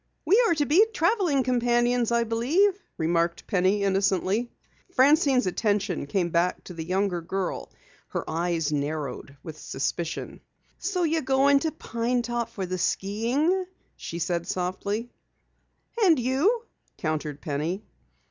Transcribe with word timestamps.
"We 0.25 0.43
are 0.47 0.55
to 0.55 0.65
be 0.65 0.83
traveling 0.95 1.43
companions, 1.43 2.11
I 2.11 2.23
believe," 2.23 2.73
remarked 2.97 3.45
Penny 3.45 3.83
innocently. 3.83 4.49
Francine's 4.95 5.45
attention 5.45 6.07
came 6.07 6.31
back 6.31 6.63
to 6.63 6.73
the 6.73 6.83
younger 6.83 7.21
girl. 7.21 7.71
Her 8.07 8.27
eyes 8.27 8.71
narrowed 8.71 9.37
with 9.43 9.59
suspicion. 9.59 10.41
"So 10.79 11.03
you're 11.03 11.21
going 11.21 11.57
out 11.57 11.61
to 11.61 11.71
Pine 11.71 12.23
Top 12.23 12.49
for 12.49 12.65
the 12.65 12.79
skiing," 12.79 13.67
she 13.95 14.17
said 14.17 14.47
softly. 14.47 15.11
"And 16.03 16.17
you?" 16.17 16.63
countered 16.97 17.39
Penny. 17.39 17.83